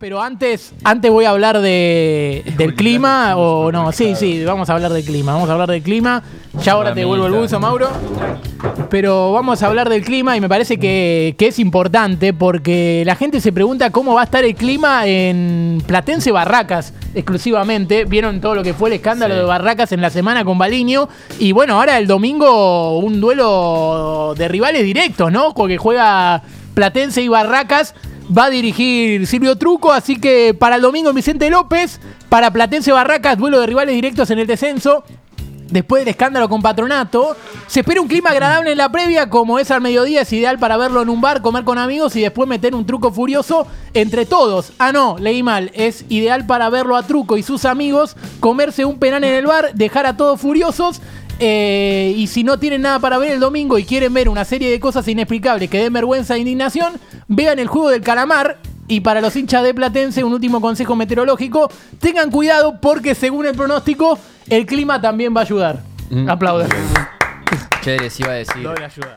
[0.00, 4.72] Pero antes, antes voy a hablar de, del clima o no, sí, sí, vamos a
[4.72, 6.22] hablar del clima, vamos a hablar del clima.
[6.64, 7.90] Ya ahora te devuelvo el buzo, Mauro.
[8.88, 13.14] Pero vamos a hablar del clima y me parece que, que es importante porque la
[13.14, 18.06] gente se pregunta cómo va a estar el clima en Platense Barracas exclusivamente.
[18.06, 19.40] Vieron todo lo que fue el escándalo Sí.
[19.40, 21.10] de Barracas en la semana con Baliño.
[21.38, 25.52] Y bueno, ahora el domingo un duelo de rivales directos, ¿no?
[25.52, 26.40] Porque juega
[26.72, 27.94] Platense y Barracas.
[28.36, 33.36] Va a dirigir Silvio Truco, así que para el domingo Vicente López, para Platense Barracas,
[33.36, 35.02] duelo de rivales directos en el descenso.
[35.68, 39.70] Después del escándalo con Patronato, se espera un clima agradable en la previa, como es
[39.70, 42.74] al mediodía, es ideal para verlo en un bar, comer con amigos y después meter
[42.74, 44.72] un truco furioso entre todos.
[44.78, 45.70] Ah, no, leí mal.
[45.74, 49.74] Es ideal para verlo a Truco y sus amigos, comerse un penal en el bar,
[49.74, 51.00] dejar a todos furiosos.
[51.42, 54.70] Eh, y si no tienen nada para ver el domingo y quieren ver una serie
[54.70, 56.92] de cosas inexplicables que den vergüenza e indignación,
[57.28, 58.58] vean el juego del calamar.
[58.88, 63.54] Y para los hinchas de Platense, un último consejo meteorológico: tengan cuidado porque según el
[63.54, 64.18] pronóstico,
[64.50, 65.82] el clima también va a ayudar.
[66.10, 66.28] Mm.
[66.28, 66.68] Aplaudan.
[67.80, 68.62] Che, les iba a decir.
[68.62, 69.16] Doble ayuda.